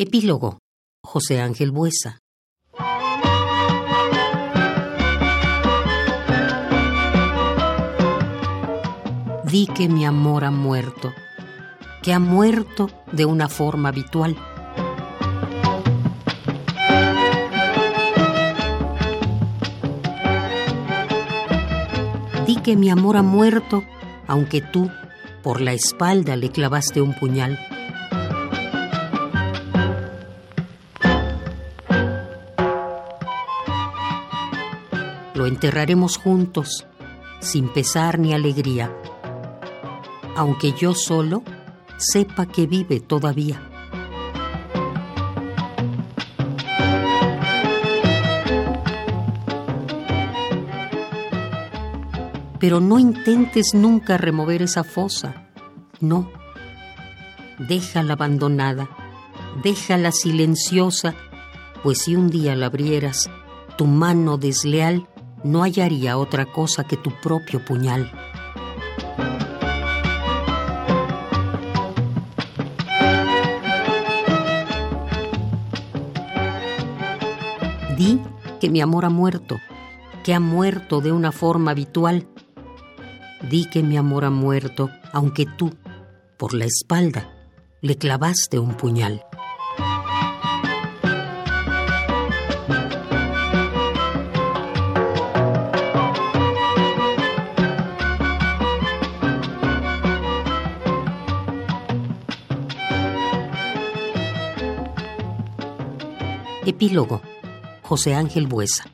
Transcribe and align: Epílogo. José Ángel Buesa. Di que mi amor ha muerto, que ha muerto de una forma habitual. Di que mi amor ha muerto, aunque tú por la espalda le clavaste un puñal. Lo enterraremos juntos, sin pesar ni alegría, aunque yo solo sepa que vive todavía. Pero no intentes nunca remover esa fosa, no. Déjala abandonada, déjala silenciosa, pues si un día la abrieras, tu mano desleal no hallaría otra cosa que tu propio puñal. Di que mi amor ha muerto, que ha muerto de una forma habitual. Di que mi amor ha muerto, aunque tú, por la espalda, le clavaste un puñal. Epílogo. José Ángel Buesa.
Epílogo. 0.00 0.60
José 1.04 1.40
Ángel 1.40 1.72
Buesa. 1.72 2.20
Di 9.42 9.66
que 9.66 9.88
mi 9.88 10.06
amor 10.06 10.44
ha 10.44 10.52
muerto, 10.52 11.12
que 12.00 12.12
ha 12.12 12.20
muerto 12.20 12.88
de 13.10 13.24
una 13.24 13.48
forma 13.48 13.88
habitual. 13.88 14.36
Di 22.46 22.54
que 22.62 22.76
mi 22.76 22.88
amor 22.88 23.16
ha 23.16 23.22
muerto, 23.24 23.82
aunque 24.28 24.60
tú 24.60 24.92
por 25.42 25.60
la 25.60 25.72
espalda 25.72 26.36
le 26.36 26.50
clavaste 26.50 27.00
un 27.00 27.14
puñal. 27.14 27.58
Lo 35.38 35.46
enterraremos 35.46 36.16
juntos, 36.16 36.84
sin 37.38 37.68
pesar 37.68 38.18
ni 38.18 38.34
alegría, 38.34 38.92
aunque 40.34 40.72
yo 40.72 40.94
solo 40.94 41.44
sepa 41.96 42.46
que 42.46 42.66
vive 42.66 42.98
todavía. 42.98 43.62
Pero 52.58 52.80
no 52.80 52.98
intentes 52.98 53.74
nunca 53.74 54.16
remover 54.18 54.62
esa 54.62 54.82
fosa, 54.82 55.46
no. 56.00 56.28
Déjala 57.60 58.14
abandonada, 58.14 58.88
déjala 59.62 60.10
silenciosa, 60.10 61.14
pues 61.84 61.98
si 61.98 62.16
un 62.16 62.28
día 62.28 62.56
la 62.56 62.66
abrieras, 62.66 63.30
tu 63.76 63.86
mano 63.86 64.36
desleal 64.36 65.06
no 65.44 65.62
hallaría 65.62 66.18
otra 66.18 66.46
cosa 66.46 66.84
que 66.84 66.96
tu 66.96 67.10
propio 67.22 67.64
puñal. 67.64 68.10
Di 77.96 78.20
que 78.60 78.70
mi 78.70 78.80
amor 78.80 79.04
ha 79.04 79.10
muerto, 79.10 79.56
que 80.22 80.34
ha 80.34 80.40
muerto 80.40 81.00
de 81.00 81.12
una 81.12 81.32
forma 81.32 81.72
habitual. 81.72 82.28
Di 83.50 83.64
que 83.64 83.82
mi 83.82 83.96
amor 83.96 84.24
ha 84.24 84.30
muerto, 84.30 84.90
aunque 85.12 85.46
tú, 85.46 85.74
por 86.36 86.54
la 86.54 86.64
espalda, 86.64 87.28
le 87.80 87.96
clavaste 87.96 88.58
un 88.58 88.74
puñal. 88.74 89.24
Epílogo. 106.68 107.22
José 107.82 108.14
Ángel 108.14 108.46
Buesa. 108.46 108.84